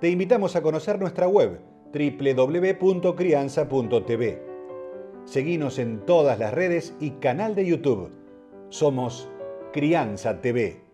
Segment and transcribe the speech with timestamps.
[0.00, 1.60] te invitamos a conocer nuestra web
[1.92, 4.42] www.crianza.tv.
[5.24, 8.12] Seguimos en todas las redes y canal de YouTube.
[8.68, 9.28] Somos
[9.72, 10.84] Crianza TV.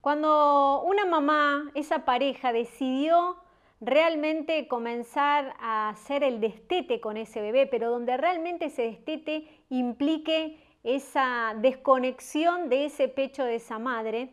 [0.00, 3.36] Cuando una mamá, esa pareja, decidió
[3.80, 10.58] realmente comenzar a hacer el destete con ese bebé, pero donde realmente ese destete implique
[10.82, 14.30] esa desconexión de ese pecho de esa madre,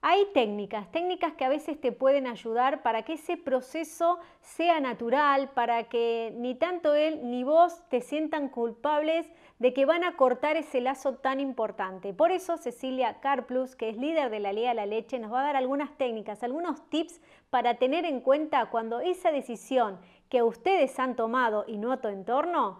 [0.00, 5.50] hay técnicas, técnicas que a veces te pueden ayudar para que ese proceso sea natural,
[5.50, 10.56] para que ni tanto él ni vos te sientan culpables de que van a cortar
[10.56, 12.14] ese lazo tan importante.
[12.14, 15.40] Por eso Cecilia Carplus, que es líder de la Liga de la Leche, nos va
[15.40, 17.20] a dar algunas técnicas, algunos tips
[17.50, 22.06] para tener en cuenta cuando esa decisión que ustedes han tomado y no a tu
[22.06, 22.78] entorno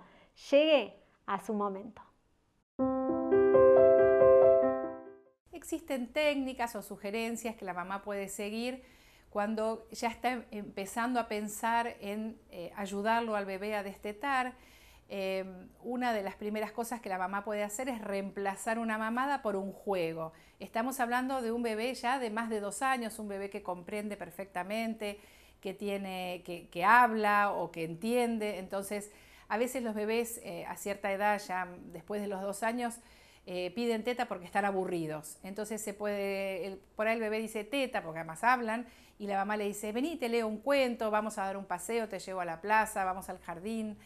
[0.51, 0.95] llegue
[1.27, 2.08] a su momento.
[5.69, 8.83] Existen técnicas o sugerencias que la mamá puede seguir
[9.29, 14.55] cuando ya está empezando a pensar en eh, ayudarlo al bebé a destetar.
[15.11, 19.43] Em, una de las primeras cosas que la mamá puede hacer es reemplazar una mamada
[19.43, 20.33] por un juego.
[20.59, 24.17] Estamos hablando de un bebé ya de más de dos años, un bebé que comprende
[24.17, 25.21] perfectamente,
[25.61, 28.57] que, tiene, que, habla o que entiende.
[28.59, 29.13] Entonces,
[29.49, 33.01] a veces los bebés eh, a cierta edad, ya después de los dos años,
[33.51, 35.39] eh, piden teta porque están aburridos.
[35.43, 38.87] Entonces se puede, por ahí el bebé dice teta porque además hablan
[39.19, 42.11] y la mamá le dice, vení, te leo un cuento, vamos a dar un paseo,
[42.11, 43.97] te llevo a la plaza, vamos al jardín.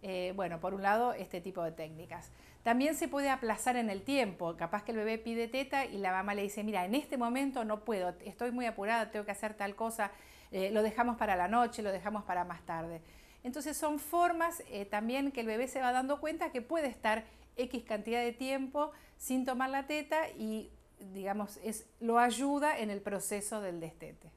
[0.00, 2.30] Eh, bueno, por un lado, este tipo de técnicas.
[2.62, 4.56] También se puede aplazar en el tiempo.
[4.56, 7.64] Capaz que el bebé pide teta y la mamá le dice, mira, en este momento
[7.64, 10.12] no puedo, estoy muy apurada, tengo que hacer tal cosa,
[10.52, 13.02] eh, lo dejamos para la noche, lo dejamos para más tarde.
[13.42, 17.24] Entonces son formas también que el bebé se va dando cuenta que puede estar
[17.56, 20.70] X cantidad de tiempo sin tomar la teta y,
[21.12, 24.32] digamos, es, lo ayuda en el proceso del destete.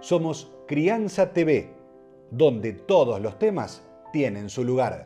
[0.00, 1.74] somos Crianza TV,
[2.30, 3.82] donde todos los temas
[4.12, 5.04] tienen su lugar.